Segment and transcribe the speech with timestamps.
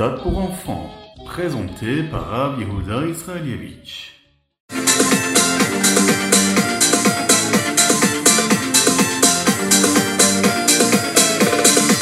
[0.00, 0.90] Ritat pour enfants,
[1.26, 4.12] présenté par Rav Israelievich.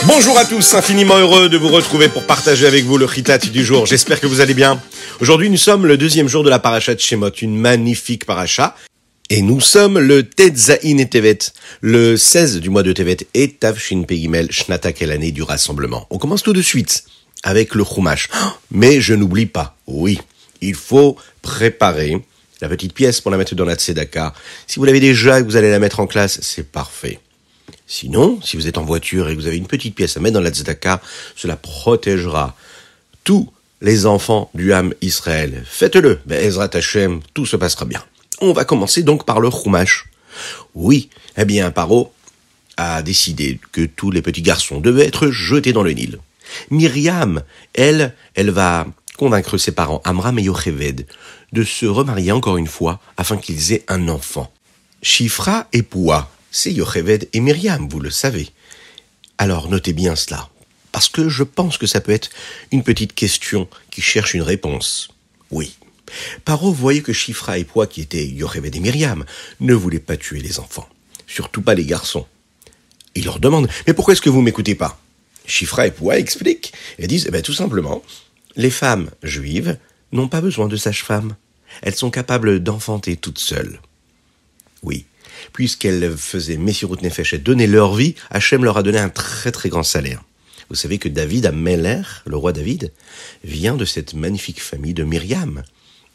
[0.07, 3.65] Bonjour à tous, infiniment heureux de vous retrouver pour partager avec vous le Ritat du
[3.65, 3.87] jour.
[3.87, 4.79] J'espère que vous allez bien.
[5.21, 8.77] Aujourd'hui, nous sommes le deuxième jour de la paracha de Shemot, une magnifique paracha.
[9.31, 11.39] Et nous sommes le Tetzaïn et Tevet,
[11.81, 16.07] le 16 du mois de Tevet et Tavshin Pegimel, Shnatak et l'année du rassemblement.
[16.11, 17.05] On commence tout de suite
[17.47, 18.29] avec le Chumash.
[18.71, 20.19] Mais je n'oublie pas, oui,
[20.61, 22.21] il faut préparer
[22.61, 24.35] la petite pièce pour la mettre dans la Tzedaka.
[24.67, 27.21] Si vous l'avez déjà et que vous allez la mettre en classe, c'est parfait.
[27.87, 30.35] Sinon, si vous êtes en voiture et que vous avez une petite pièce à mettre
[30.35, 31.01] dans la tzedaka,
[31.37, 32.57] cela protégera
[33.23, 33.49] tous
[33.81, 35.63] les enfants du Ham Israël.
[35.67, 38.03] Faites-le, ben Ezrat Hashem, tout se passera bien.
[38.41, 40.07] On va commencer donc par le Chumash.
[40.75, 42.13] Oui, eh bien, Paro
[42.77, 46.19] a décidé que tous les petits garçons devaient être jetés dans le Nil.
[46.71, 47.43] Myriam,
[47.75, 51.07] elle, elle va convaincre ses parents, Amram et Yocheved,
[51.53, 54.53] de se remarier encore une fois afin qu'ils aient un enfant.
[55.03, 58.51] Shifra et Poua, c'est Yocheved et Myriam, vous le savez.
[59.39, 60.49] Alors notez bien cela,
[60.93, 62.31] parce que je pense que ça peut être
[62.73, 65.09] une petite question qui cherche une réponse.
[65.51, 65.77] Oui.
[66.45, 69.25] Paro voyait que Shifra et Poua, qui étaient Yocheved et Myriam,
[69.61, 70.89] ne voulaient pas tuer les enfants,
[71.27, 72.27] surtout pas les garçons.
[73.15, 75.01] Il leur demande, mais pourquoi est-ce que vous m'écoutez pas?
[75.47, 78.03] Shifra et Poua expliquent et disent, eh ben, tout simplement,
[78.57, 79.79] les femmes juives
[80.13, 81.37] n'ont pas besoin de sage-femme.
[81.83, 83.81] Elles sont capables d'enfanter toutes seules.
[84.83, 85.05] Oui,
[85.53, 89.69] puisqu'elles faisaient Messirut Nefesh et donnaient leur vie, Hachem leur a donné un très très
[89.69, 90.23] grand salaire.
[90.69, 92.93] Vous savez que David Ameller, le roi David,
[93.45, 95.63] vient de cette magnifique famille de Myriam.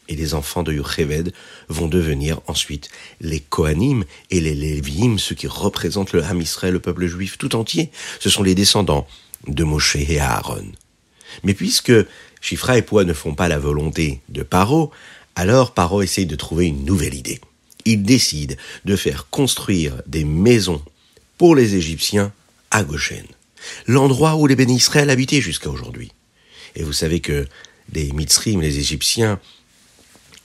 [0.08, 1.32] Et les enfants de Yocheved
[1.68, 6.80] vont devenir ensuite les Kohanim et les Léviim, ceux qui représentent le Ham Israël, le
[6.80, 7.90] peuple juif tout entier.
[8.20, 9.06] Ce sont les descendants
[9.46, 10.66] de Moshe et Aaron.
[11.44, 11.92] Mais puisque
[12.40, 14.90] Shifra et Poua ne font pas la volonté de Paro,
[15.36, 17.40] alors Paro essaye de trouver une nouvelle idée.
[17.84, 20.82] Il décide de faire construire des maisons
[21.38, 22.32] pour les Égyptiens
[22.70, 23.26] à Goshen,
[23.86, 26.12] l'endroit où les bénis Israël habitaient jusqu'à aujourd'hui.
[26.76, 27.46] Et vous savez que
[27.92, 29.40] les Mitzrim, les Égyptiens,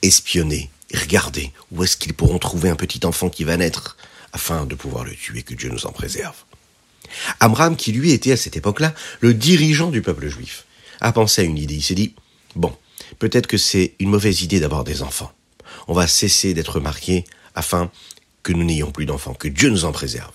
[0.02, 3.96] espionnaient et regardaient où est-ce qu'ils pourront trouver un petit enfant qui va naître
[4.32, 6.36] afin de pouvoir le tuer, que Dieu nous en préserve.
[7.40, 10.66] Amram, qui lui était à cette époque-là le dirigeant du peuple juif,
[11.00, 11.74] a pensé à une idée.
[11.74, 12.14] Il s'est dit,
[12.54, 12.74] bon,
[13.18, 15.32] peut-être que c'est une mauvaise idée d'avoir des enfants.
[15.86, 17.90] On va cesser d'être mariés afin
[18.42, 20.32] que nous n'ayons plus d'enfants, que Dieu nous en préserve.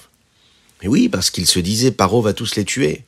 [0.81, 3.03] Et oui, parce qu'il se disait, Paro va tous les tuer.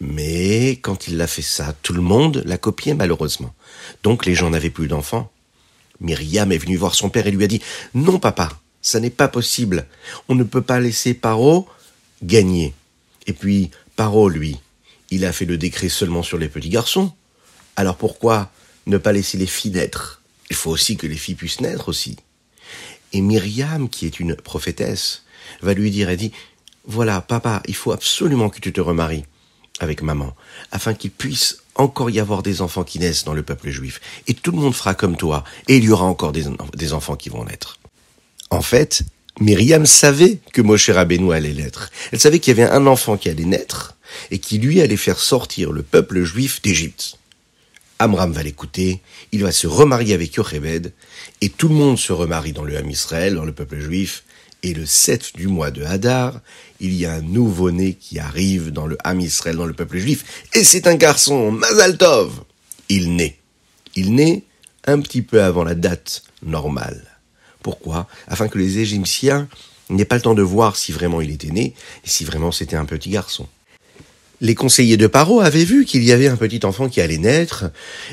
[0.00, 3.54] Mais quand il a fait ça, tout le monde l'a copié malheureusement.
[4.02, 5.30] Donc les gens n'avaient plus d'enfants.
[6.00, 7.62] Myriam est venue voir son père et lui a dit,
[7.94, 8.50] non papa,
[8.82, 9.86] ça n'est pas possible.
[10.28, 11.68] On ne peut pas laisser Paro
[12.22, 12.74] gagner.
[13.26, 14.58] Et puis, Paro, lui,
[15.10, 17.12] il a fait le décret seulement sur les petits garçons.
[17.76, 18.50] Alors pourquoi
[18.86, 20.22] ne pas laisser les filles naître?
[20.50, 22.16] Il faut aussi que les filles puissent naître aussi.
[23.12, 25.24] Et Myriam, qui est une prophétesse,
[25.62, 26.32] va lui dire, elle dit,
[26.84, 29.24] voilà, papa, il faut absolument que tu te remaries
[29.80, 30.34] avec maman,
[30.72, 34.00] afin qu'il puisse encore y avoir des enfants qui naissent dans le peuple juif.
[34.26, 37.28] Et tout le monde fera comme toi, et il y aura encore des, enfants qui
[37.28, 37.78] vont naître.
[38.50, 39.02] En fait,
[39.40, 41.90] Myriam savait que Moshe Rabbeinu allait naître.
[42.12, 43.96] Elle savait qu'il y avait un enfant qui allait naître,
[44.30, 47.18] et qui lui allait faire sortir le peuple juif d'Égypte.
[47.98, 49.00] Amram va l'écouter,
[49.32, 50.92] il va se remarier avec Yocheved,
[51.40, 54.24] et tout le monde se remarie dans le Ham Israël, dans le peuple juif,
[54.66, 56.40] et le 7 du mois de Hadar,
[56.80, 60.44] il y a un nouveau-né qui arrive dans le Ham Israël, dans le peuple juif,
[60.54, 62.32] et c'est un garçon, Mazal Tov.
[62.88, 63.38] Il naît.
[63.94, 64.42] Il naît
[64.84, 67.16] un petit peu avant la date normale.
[67.62, 68.08] Pourquoi?
[68.26, 69.48] Afin que les Égyptiens
[69.88, 71.72] n'aient pas le temps de voir si vraiment il était né,
[72.04, 73.46] et si vraiment c'était un petit garçon.
[74.40, 77.70] Les conseillers de Paro avaient vu qu'il y avait un petit enfant qui allait naître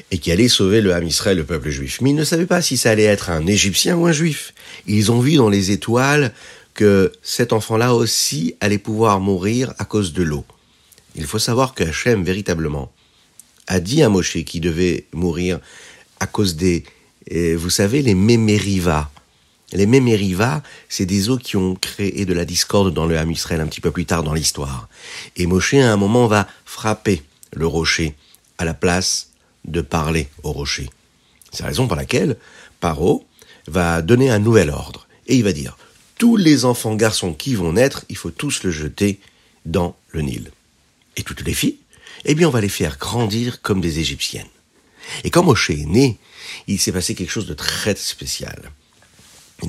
[0.10, 2.00] et qui allait sauver le Ham Israël, le peuple juif.
[2.02, 4.54] Mais ils ne savaient pas si ça allait être un Égyptien ou un Juif.
[4.88, 6.32] Ils ont vu dans les étoiles
[6.74, 10.46] que cet enfant-là aussi allait pouvoir mourir à cause de l'eau.
[11.16, 12.92] Il faut savoir que Hachem, véritablement,
[13.68, 15.60] a dit à Moshe qu'il devait mourir
[16.20, 16.84] à cause des,
[17.56, 19.12] vous savez, les Mémériva.
[19.74, 23.68] Les Mémériva, c'est des eaux qui ont créé de la discorde dans le Ham un
[23.68, 24.88] petit peu plus tard dans l'histoire.
[25.36, 28.16] Et Moshe, à un moment, va frapper le rocher
[28.60, 29.32] à la place
[29.66, 30.90] de parler au rocher.
[31.52, 32.38] C'est la raison pour laquelle
[32.80, 33.26] Paro
[33.68, 35.08] va donner un nouvel ordre.
[35.26, 35.76] Et il va dire,
[36.20, 39.20] tous les enfants garçons qui vont naître, il faut tous le jeter
[39.66, 40.52] dans le Nil.
[41.18, 41.78] Et toutes les filles,
[42.26, 44.48] eh bien, on va les faire grandir comme des Égyptiennes.
[45.24, 46.20] Et quand Moshe est né,
[46.68, 48.72] il s'est passé quelque chose de très spécial.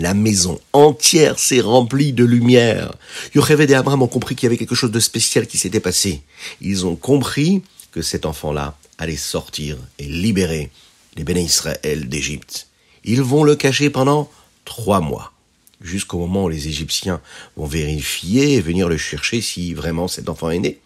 [0.00, 2.94] La maison entière s'est remplie de lumière.
[3.34, 6.22] Yocheved et Abraham ont compris qu'il y avait quelque chose de spécial qui s'était passé.
[6.60, 7.62] Ils ont compris
[7.92, 10.70] que cet enfant-là aller sortir et libérer
[11.16, 12.66] les béné Israël d'Égypte.
[13.04, 14.30] Ils vont le cacher pendant
[14.64, 15.32] trois mois,
[15.80, 17.20] jusqu'au moment où les Égyptiens
[17.56, 20.80] vont vérifier et venir le chercher si vraiment cet enfant est né.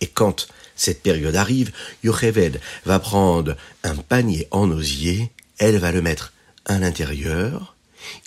[0.00, 1.72] Et quand cette période arrive,
[2.04, 6.32] Yocheved va prendre un panier en osier, elle va le mettre
[6.66, 7.74] à l'intérieur,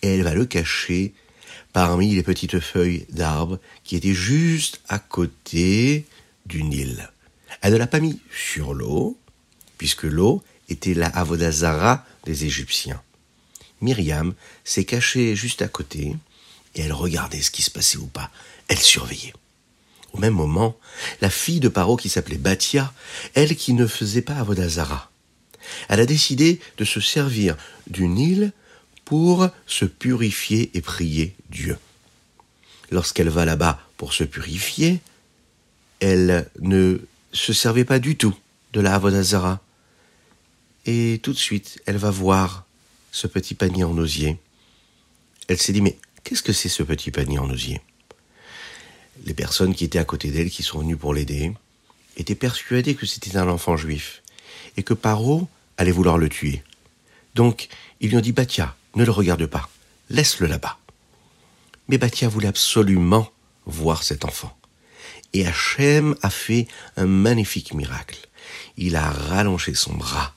[0.02, 1.14] et elle va le cacher
[1.74, 6.06] parmi les petites feuilles d'arbres qui étaient juste à côté
[6.46, 7.10] du Nil.
[7.62, 9.18] Elle ne l'a pas mis sur l'eau,
[9.78, 13.02] puisque l'eau était la Avodazara des Égyptiens.
[13.82, 14.34] Myriam
[14.64, 16.16] s'est cachée juste à côté,
[16.76, 18.32] et elle regardait ce qui se passait ou pas.
[18.68, 19.34] Elle surveillait.
[20.14, 20.78] Au même moment,
[21.22, 22.94] la fille de Paro qui s'appelait Batia,
[23.34, 25.10] elle qui ne faisait pas Avodazara,
[25.90, 27.56] elle a décidé de se servir
[27.88, 28.52] du Nil
[29.12, 31.78] pour se purifier et prier Dieu.
[32.92, 35.02] Lorsqu'elle va là-bas pour se purifier,
[36.00, 36.98] elle ne
[37.34, 38.34] se servait pas du tout
[38.72, 39.60] de la Avodazara.
[40.86, 42.64] Et tout de suite, elle va voir
[43.12, 44.40] ce petit panier en osier.
[45.50, 47.82] Elle s'est dit, mais qu'est-ce que c'est ce petit panier en osier?
[49.26, 51.52] Les personnes qui étaient à côté d'elle, qui sont venues pour l'aider,
[52.16, 54.22] étaient persuadées que c'était un enfant juif
[54.78, 56.64] et que Paro allait vouloir le tuer.
[57.36, 57.68] Donc,
[58.00, 59.70] ils lui ont dit, Batia, ne le regarde pas,
[60.10, 60.78] laisse-le là-bas.
[61.88, 63.32] Mais Batia voulait absolument
[63.66, 64.56] voir cet enfant.
[65.34, 66.68] Et Hachem a fait
[66.98, 68.18] un magnifique miracle.
[68.78, 70.34] Il a rallongé son bras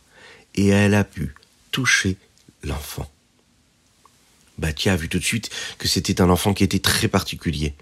[0.55, 1.35] et elle a pu
[1.71, 2.17] toucher
[2.63, 3.11] l'enfant.
[4.59, 7.75] Batia a vu tout de suite que c'était un enfant qui était très particulier.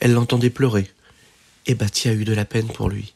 [0.00, 0.90] Elle l'entendait pleurer.
[1.66, 3.14] Et Batia a eu de la peine pour lui.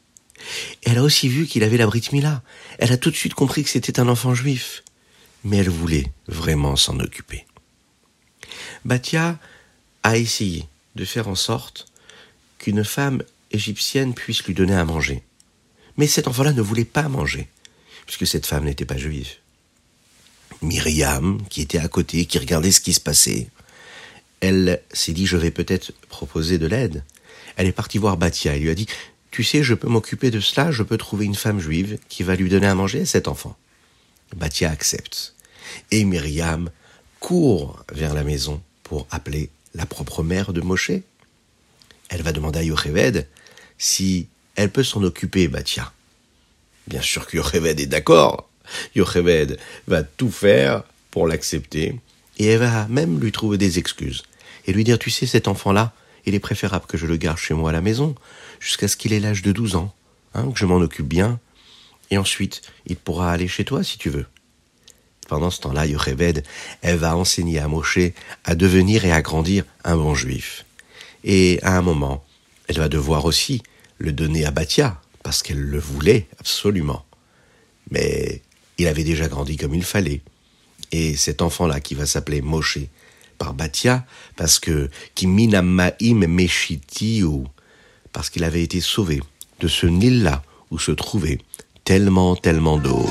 [0.83, 2.43] Elle a aussi vu qu'il avait la Brit Mila.
[2.77, 4.82] Elle a tout de suite compris que c'était un enfant juif.
[5.43, 7.45] Mais elle voulait vraiment s'en occuper.
[8.85, 9.37] Batia
[10.03, 11.87] a essayé de faire en sorte
[12.57, 15.23] qu'une femme égyptienne puisse lui donner à manger.
[15.97, 17.47] Mais cet enfant-là ne voulait pas manger,
[18.05, 19.29] puisque cette femme n'était pas juive.
[20.61, 23.47] Myriam, qui était à côté, qui regardait ce qui se passait,
[24.39, 27.03] elle s'est dit, je vais peut-être proposer de l'aide.
[27.55, 28.87] Elle est partie voir Batia et lui a dit,
[29.31, 32.35] tu sais, je peux m'occuper de cela, je peux trouver une femme juive qui va
[32.35, 33.57] lui donner à manger à cet enfant.
[34.35, 35.32] Batia accepte.
[35.91, 36.69] Et Myriam
[37.19, 40.91] court vers la maison pour appeler la propre mère de Moshe.
[42.09, 43.27] Elle va demander à Yocheved
[43.77, 45.91] si elle peut s'en occuper, Batia.
[46.87, 48.49] Bien sûr que Yocheved est d'accord.
[48.95, 51.99] Yocheved va tout faire pour l'accepter
[52.37, 54.23] et elle va même lui trouver des excuses
[54.65, 55.93] et lui dire tu sais cet enfant-là,
[56.25, 58.15] il est préférable que je le garde chez moi à la maison
[58.59, 59.93] jusqu'à ce qu'il ait l'âge de 12 ans,
[60.33, 61.39] hein, que je m'en occupe bien
[62.11, 64.25] et ensuite il pourra aller chez toi si tu veux.
[65.27, 66.43] Pendant ce temps-là, Yocheved,
[66.81, 67.99] elle va enseigner à Moshe
[68.43, 70.65] à devenir et à grandir un bon juif.
[71.23, 72.23] Et à un moment,
[72.67, 73.61] elle va devoir aussi
[73.97, 77.05] le donner à Batia, parce qu'elle le voulait absolument.
[77.89, 78.41] Mais
[78.77, 80.21] il avait déjà grandi comme il fallait.
[80.91, 82.79] Et cet enfant-là qui va s'appeler Moshe
[83.37, 84.05] par Batia,
[84.35, 87.47] parce que Kiminamaim Meshiti, ou
[88.11, 89.21] parce qu'il avait été sauvé
[89.59, 91.39] de ce Nil-là où se trouvait
[91.83, 93.05] tellement, tellement d'eau.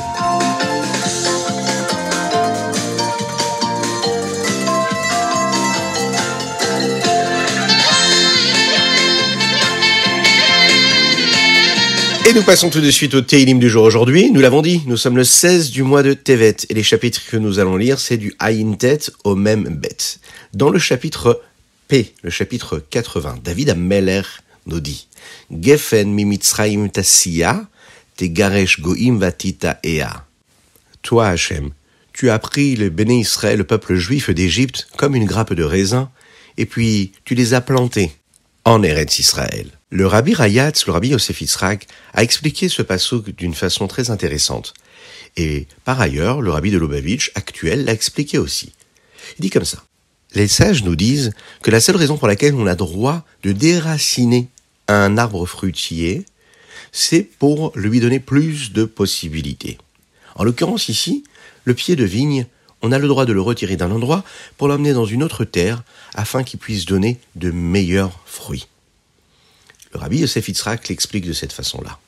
[12.32, 14.30] Et nous passons tout de suite au Teilim du jour aujourd'hui.
[14.30, 17.36] Nous l'avons dit, nous sommes le 16 du mois de Tevet et les chapitres que
[17.36, 20.18] nous allons lire, c'est du Ayin Tet au même Bet.
[20.54, 21.42] Dans le chapitre
[21.88, 24.22] P, le chapitre 80, David Ameller
[24.64, 25.08] nous dit
[25.50, 27.66] Gefen mimitzraim tasia,
[28.16, 30.24] te garesh goim vatita ea.
[31.02, 31.72] Toi, Hachem,
[32.14, 36.10] tu as pris le béné Israël, le peuple juif d'Égypte, comme une grappe de raisin,
[36.56, 38.12] et puis tu les as plantés
[38.64, 39.66] en Eretz Israël.
[39.94, 44.72] Le rabbi Rayatz, le rabbi Yosef Yitzhak, a expliqué ce passouk d'une façon très intéressante.
[45.36, 48.72] Et par ailleurs, le rabbi de Lubavitch actuel l'a expliqué aussi.
[49.38, 49.84] Il dit comme ça.
[50.34, 51.32] Les sages nous disent
[51.62, 54.48] que la seule raison pour laquelle on a droit de déraciner
[54.88, 56.24] un arbre fruitier,
[56.90, 59.76] c'est pour lui donner plus de possibilités.
[60.36, 61.22] En l'occurrence ici,
[61.66, 62.46] le pied de vigne,
[62.80, 64.24] on a le droit de le retirer d'un endroit
[64.56, 65.82] pour l'emmener dans une autre terre
[66.14, 68.68] afin qu'il puisse donner de meilleurs fruits.
[69.92, 71.98] Le rabbi Yosef Yitzhak l'explique de cette façon-là.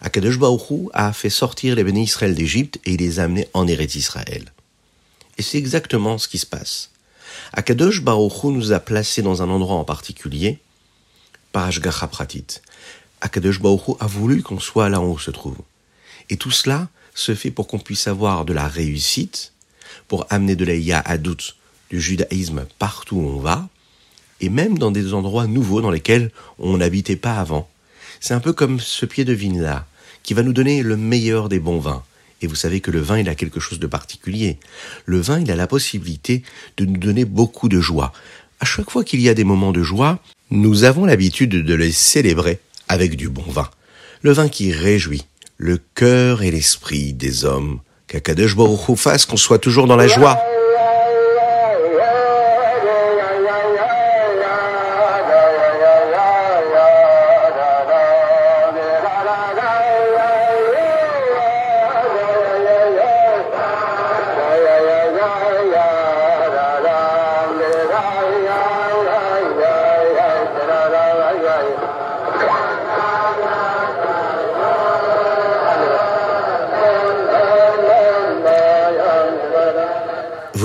[0.00, 3.66] Akadosh Baruch a fait sortir les bénis Israël d'Égypte et il les a amenés en
[3.66, 4.52] Eretz Israël.
[5.38, 6.90] Et c'est exactement ce qui se passe.
[7.52, 10.58] Akadosh Baruch nous a placés dans un endroit en particulier,
[11.52, 12.46] par Ashgacha Pratit.
[13.20, 13.60] Akadosh
[14.00, 15.56] a voulu qu'on soit là où on se trouve.
[16.28, 19.52] Et tout cela se fait pour qu'on puisse avoir de la réussite,
[20.08, 21.54] pour amener de la Adout,
[21.90, 23.68] du judaïsme partout où on va,
[24.40, 27.68] et même dans des endroits nouveaux dans lesquels on n'habitait pas avant.
[28.20, 29.86] C'est un peu comme ce pied de vigne-là,
[30.22, 32.02] qui va nous donner le meilleur des bons vins.
[32.42, 34.58] Et vous savez que le vin, il a quelque chose de particulier.
[35.06, 36.42] Le vin, il a la possibilité
[36.76, 38.12] de nous donner beaucoup de joie.
[38.60, 40.18] À chaque fois qu'il y a des moments de joie,
[40.50, 43.70] nous avons l'habitude de les célébrer avec du bon vin.
[44.22, 45.24] Le vin qui réjouit
[45.56, 47.80] le cœur et l'esprit des hommes.
[48.08, 50.38] Qu'Akadosh Baruch fasse qu'on soit toujours dans la joie.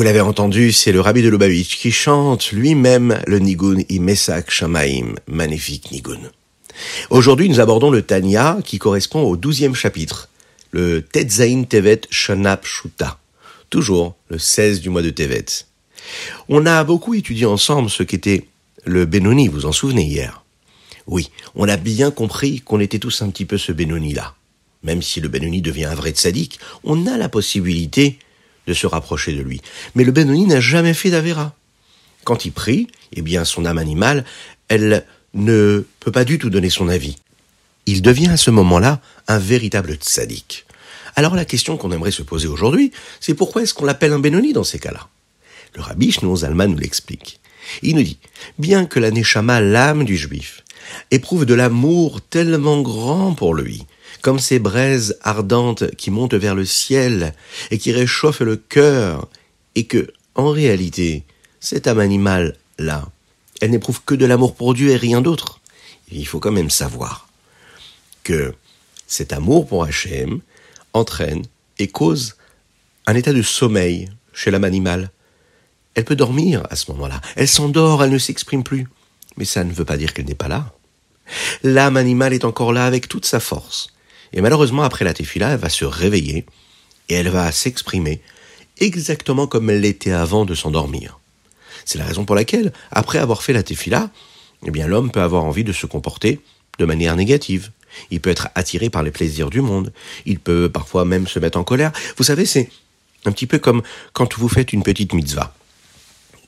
[0.09, 5.91] L'avez entendu, c'est le rabbi de Lubavitch qui chante lui-même le Nigun Imesak Shamaim, magnifique
[5.91, 6.31] Nigun.
[7.11, 10.27] Aujourd'hui, nous abordons le Tanya qui correspond au douzième chapitre,
[10.71, 13.19] le Tetzain Tevet Shanap Shuta,
[13.69, 15.45] toujours le 16 du mois de Tevet.
[16.47, 18.47] On a beaucoup étudié ensemble ce qu'était
[18.85, 20.43] le Benoni, vous en souvenez hier.
[21.05, 24.33] Oui, on a bien compris qu'on était tous un petit peu ce Benoni-là.
[24.81, 28.17] Même si le Benoni devient un vrai tzaddik, on a la possibilité
[28.69, 29.61] de se rapprocher de lui.
[29.95, 31.53] Mais le Benoni n'a jamais fait d'Avera.
[32.23, 34.23] Quand il prie, eh bien, son âme animale,
[34.67, 37.17] elle ne peut pas du tout donner son avis.
[37.88, 40.65] Il devient à ce moment-là un véritable tzaddik.
[41.15, 44.53] Alors la question qu'on aimerait se poser aujourd'hui, c'est pourquoi est-ce qu'on l'appelle un Benoni
[44.53, 45.07] dans ces cas-là?
[45.75, 47.39] Le rabbi Shneor Zalman nous l'explique.
[47.81, 48.19] Il nous dit,
[48.59, 50.63] bien que la Neshama, l'âme du juif,
[51.12, 53.86] éprouve de l'amour tellement grand pour lui,
[54.22, 57.34] comme ces braises ardentes qui montent vers le ciel
[57.72, 59.27] et qui réchauffent le cœur,
[59.75, 61.24] et que, en réalité,
[61.60, 63.10] cette âme animale-là,
[63.62, 65.60] elle n'éprouve que de l'amour pour Dieu et rien d'autre.
[66.12, 67.27] Il faut quand même savoir
[68.24, 68.53] que
[69.08, 70.41] cet amour pour Hachem
[70.93, 71.43] entraîne
[71.77, 72.36] et cause
[73.08, 75.12] un état de sommeil chez l'âme animale.
[75.96, 77.19] Elle peut dormir à ce moment-là.
[77.36, 78.88] Elle s'endort, elle ne s'exprime plus.
[79.38, 80.72] Mais ça ne veut pas dire qu'elle n'est pas là.
[81.63, 83.89] L'âme animale est encore là avec toute sa force.
[84.33, 86.45] Et malheureusement, après la tefila, elle va se réveiller
[87.09, 88.21] et elle va s'exprimer
[88.79, 91.19] exactement comme elle l'était avant de s'endormir.
[91.86, 94.09] C'est la raison pour laquelle, après avoir fait la tefila,
[94.65, 96.39] eh bien, l'homme peut avoir envie de se comporter
[96.77, 97.71] de manière négative.
[98.12, 99.91] Il peut être attiré par les plaisirs du monde.
[100.25, 101.91] Il peut parfois même se mettre en colère.
[102.17, 102.69] Vous savez, c'est
[103.25, 103.81] un petit peu comme
[104.13, 105.53] quand vous faites une petite mitzvah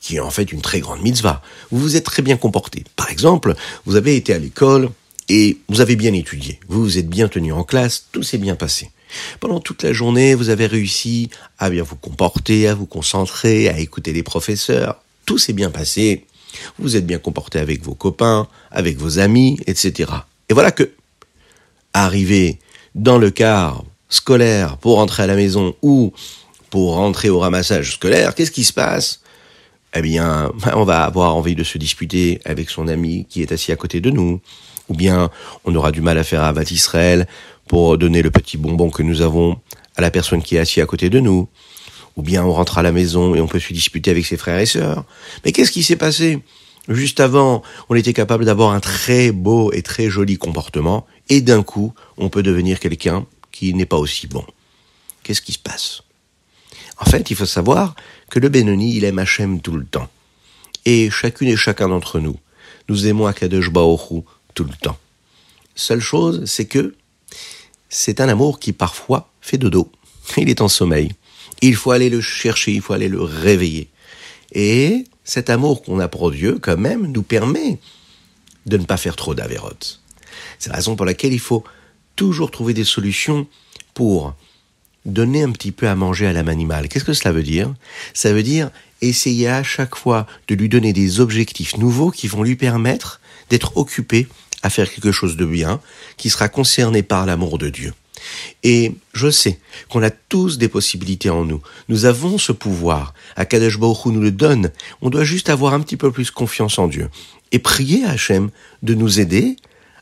[0.02, 1.42] qui est en fait une très grande mitzvah.
[1.72, 2.84] Vous vous êtes très bien comporté.
[2.96, 3.56] Par exemple,
[3.86, 4.90] vous avez été à l'école,
[5.32, 8.58] et vous avez bien étudié, vous vous êtes bien tenu en classe, tout s'est bien
[8.58, 8.92] passé.
[9.40, 13.80] Pendant toute la journée, vous avez réussi à bien vous comporter, à vous concentrer, à
[13.80, 16.26] écouter les professeurs, tout s'est bien passé,
[16.80, 20.12] vous êtes bien comporté avec vos copains, avec vos amis, etc.
[20.50, 20.92] Et voilà que,
[21.94, 22.60] arrivé
[22.94, 26.12] dans le car scolaire pour rentrer à la maison ou
[26.70, 29.21] pour rentrer au ramassage scolaire, qu'est-ce qui se passe?
[29.94, 33.72] Eh bien, on va avoir envie de se disputer avec son ami qui est assis
[33.72, 34.42] à côté de nous,
[34.90, 35.30] ou bien
[35.66, 37.28] on aura du mal à faire Avat Israël
[37.68, 39.60] pour donner le petit bonbon que nous avons
[39.96, 41.48] à la personne qui est assise à côté de nous,
[42.18, 44.60] ou bien on rentre à la maison et on peut se disputer avec ses frères
[44.60, 45.06] et sœurs.
[45.46, 46.40] Mais qu'est-ce qui s'est passé?
[46.88, 51.64] Juste avant, on était capable d'avoir un très beau et très joli comportement, et d'un
[51.64, 54.44] coup, on peut devenir quelqu'un qui n'est pas aussi bon.
[55.24, 56.02] Qu'est-ce qui se passe?
[56.98, 57.96] En fait, il faut savoir
[58.30, 60.10] que le Benoni, il aime Hachem tout le temps.
[60.86, 62.38] Et chacune et chacun d'entre nous,
[62.90, 64.22] nous aimons Akadosh Baoru
[64.54, 64.98] tout le temps.
[65.76, 66.96] Seule chose, c'est que
[67.90, 69.92] c'est un amour qui parfois fait dodo.
[70.38, 71.12] Il est en sommeil.
[71.62, 73.90] Il faut aller le chercher, il faut aller le réveiller.
[74.54, 77.80] Et cet amour qu'on a pour Dieu, quand même, nous permet
[78.66, 80.02] de ne pas faire trop d'avérotes.
[80.60, 81.64] C'est la raison pour laquelle il faut
[82.16, 83.48] toujours trouver des solutions
[83.94, 84.36] pour
[85.06, 86.88] donner un petit peu à manger à l'âme animale.
[86.88, 87.74] Qu'est-ce que cela veut dire?
[88.14, 88.70] Ça veut dire
[89.02, 93.78] essayer à chaque fois de lui donner des objectifs nouveaux qui vont lui permettre d'être
[93.78, 94.28] occupé
[94.64, 95.80] à faire quelque chose de bien,
[96.18, 97.94] qui sera concerné par l'amour de Dieu.
[98.64, 101.62] Et je sais qu'on a tous des possibilités en nous.
[101.90, 103.16] Nous avons ce pouvoir.
[103.36, 104.70] Akadosh Baruch nous le donne.
[105.02, 107.10] On doit juste avoir un petit peu plus confiance en Dieu.
[107.52, 108.52] Et prier à Hachem
[108.84, 109.56] de nous aider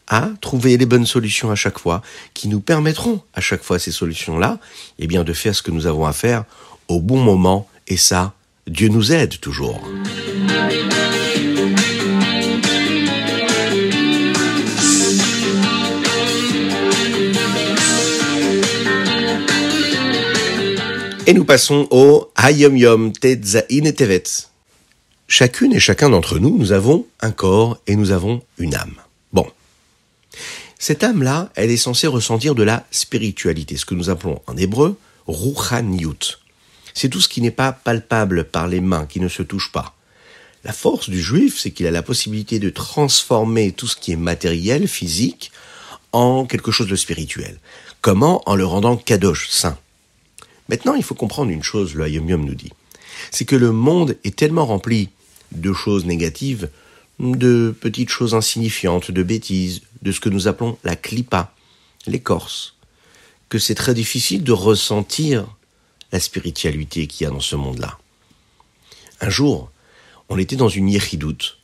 [0.10, 2.02] à trouver les bonnes solutions à chaque fois,
[2.34, 4.60] qui nous permettront à chaque fois ces solutions-là,
[4.98, 6.44] eh bien, de faire ce que nous avons à faire
[6.88, 7.68] au bon moment.
[7.88, 8.34] Et ça,
[8.68, 9.80] Dieu nous aide toujours.
[21.28, 24.24] Et nous passons au Hayom Yom Tetzain et Tevet.
[25.28, 28.96] Chacune et chacun d'entre nous, nous avons un corps et nous avons une âme.
[30.82, 34.98] Cette âme-là, elle est censée ressentir de la spiritualité, ce que nous appelons en hébreu
[35.28, 36.40] ruchaniyut.
[36.94, 39.94] C'est tout ce qui n'est pas palpable par les mains, qui ne se touche pas.
[40.64, 44.18] La force du juif, c'est qu'il a la possibilité de transformer tout ce qui est
[44.18, 45.52] matériel, physique,
[46.14, 47.60] en quelque chose de spirituel.
[48.02, 48.42] Comment?
[48.46, 49.78] En le rendant kadosh, saint.
[50.70, 52.72] Maintenant, il faut comprendre une chose, le Hayom nous dit.
[53.32, 55.10] C'est que le monde est tellement rempli
[55.52, 56.70] de choses négatives,
[57.20, 61.54] de petites choses insignifiantes, de bêtises, de ce que nous appelons la clipa,
[62.08, 62.76] l'écorce,
[63.50, 65.48] que c'est très difficile de ressentir
[66.12, 67.98] la spiritualité qu'il y a dans ce monde-là.
[69.22, 69.72] Un jour,
[70.30, 71.58] on était dans une yéchidoute,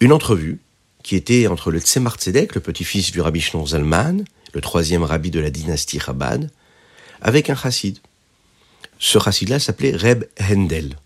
[0.00, 0.60] une entrevue
[1.02, 5.30] qui était entre le Tzemar Tzedek, le petit-fils du rabbi Shneur Zalman, le troisième rabbi
[5.30, 6.50] de la dynastie Chabad,
[7.20, 7.98] avec un chassid.
[8.98, 10.96] Ce chassid-là s'appelait Reb Hendel.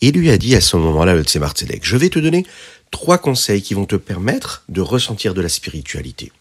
[0.00, 2.46] Il lui a dit à ce moment-là, le Tzemar Tzedek, je vais te donner
[2.90, 6.32] trois conseils qui vont te permettre de ressentir de la spiritualité.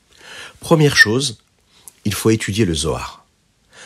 [0.59, 1.39] Première chose,
[2.05, 3.25] il faut étudier le Zohar.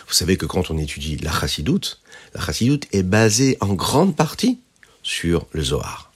[0.07, 2.01] Vous savez que quand on étudie la chassidoute,
[2.33, 4.59] la chassidoute est basée en grande partie
[5.01, 6.11] sur le Zohar.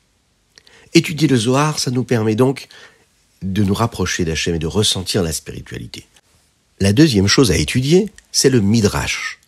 [0.93, 2.67] Étudier le Zohar, ça nous permet donc
[3.41, 6.07] de nous rapprocher d'Hachem et de ressentir la spiritualité.
[6.79, 9.39] La deuxième chose à étudier, c'est le Midrash.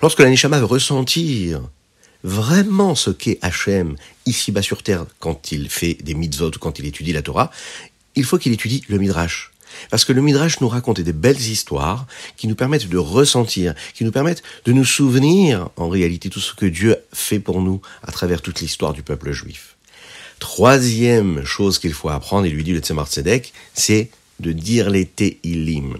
[0.00, 1.62] Lorsque la Neshama veut ressentir
[2.24, 7.12] vraiment ce qu'est Hachem ici-bas sur terre quand il fait des mitzvot, quand il étudie
[7.12, 7.50] la Torah,
[8.14, 9.52] il faut qu'il étudie le Midrash.
[9.90, 14.04] Parce que le Midrash nous raconte des belles histoires qui nous permettent de ressentir, qui
[14.04, 18.12] nous permettent de nous souvenir en réalité tout ce que Dieu fait pour nous à
[18.12, 19.76] travers toute l'histoire du peuple juif.
[20.38, 24.10] Troisième chose qu'il faut apprendre, il lui dit le Tzemar Tzedek, c'est
[24.40, 25.98] de dire les Tehilim.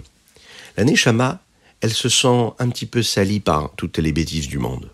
[0.77, 1.41] La Neshama,
[1.81, 4.89] elle se sent un petit peu salie par toutes les bêtises du monde.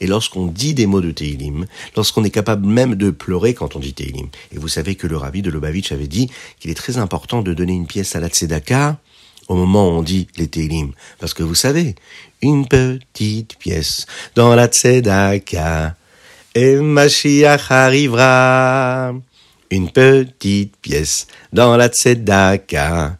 [0.00, 3.78] Et lorsqu'on dit des mots de Teilim, lorsqu'on est capable même de pleurer quand on
[3.78, 6.98] dit Teilim, et vous savez que le rabbi de Lubavitch avait dit qu'il est très
[6.98, 8.98] important de donner une pièce à la Tzedaka
[9.48, 10.92] au moment où on dit les Teilim.
[11.18, 11.94] Parce que vous savez,
[12.42, 15.96] une petite pièce dans la Tzedaka,
[16.54, 19.14] et Mashiach arrivera
[19.72, 23.16] une petite pièce dans la tzedaka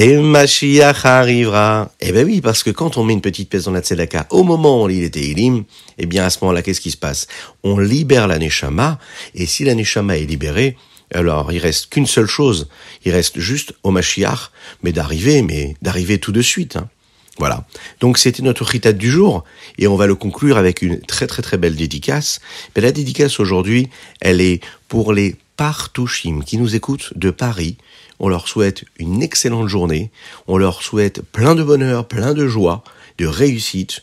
[0.00, 1.90] et Mashiach arrivera.
[2.00, 4.44] Eh ben oui, parce que quand on met une petite pièce dans la tzedaka, au
[4.44, 5.64] moment où on lit les
[5.98, 7.26] eh bien à ce moment-là, qu'est-ce qui se passe?
[7.64, 9.00] On libère la Neshama,
[9.34, 10.76] et si la Neshama est libérée,
[11.12, 12.68] alors il reste qu'une seule chose,
[13.04, 14.52] il reste juste au Mashiach,
[14.84, 16.76] mais d'arriver, mais d'arriver tout de suite.
[16.76, 16.88] Hein.
[17.38, 17.66] Voilà.
[17.98, 19.42] Donc c'était notre ritat du jour
[19.78, 22.38] et on va le conclure avec une très très très belle dédicace.
[22.76, 23.88] Mais la dédicace aujourd'hui,
[24.20, 27.76] elle est pour les Partouchim qui nous écoutent de Paris.
[28.20, 30.10] On leur souhaite une excellente journée.
[30.46, 32.82] On leur souhaite plein de bonheur, plein de joie,
[33.18, 34.02] de réussite,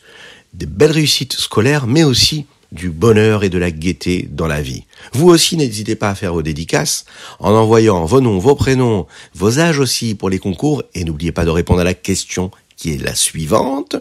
[0.54, 4.84] de belles réussites scolaires, mais aussi du bonheur et de la gaieté dans la vie.
[5.12, 7.04] Vous aussi, n'hésitez pas à faire vos dédicaces
[7.38, 11.44] en envoyant vos noms, vos prénoms, vos âges aussi pour les concours et n'oubliez pas
[11.44, 13.96] de répondre à la question qui est la suivante.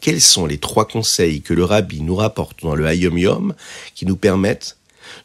[0.00, 3.54] Quels sont les trois conseils que le rabbi nous rapporte dans le Hayom Yom
[3.94, 4.76] qui nous permettent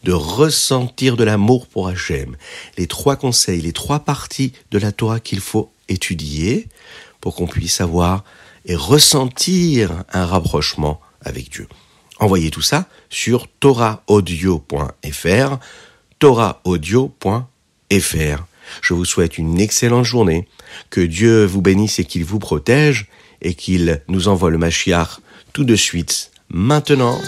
[0.04, 2.36] de ressentir de l'amour pour Hachem.
[2.78, 6.67] Les trois conseils, les trois parties de la Torah qu'il faut étudier
[7.21, 8.24] pour qu'on puisse avoir
[8.65, 11.67] et ressentir un rapprochement avec Dieu.
[12.19, 15.58] Envoyez tout ça sur torahaudio.fr,
[16.19, 18.45] torahaudio.fr.
[18.82, 20.48] Je vous souhaite une excellente journée,
[20.89, 23.08] que Dieu vous bénisse et qu'il vous protège,
[23.41, 25.19] et qu'il nous envoie le Mashiach
[25.54, 27.19] tout de suite, maintenant.